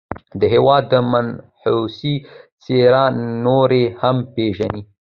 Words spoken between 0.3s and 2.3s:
د هېواد منحوسي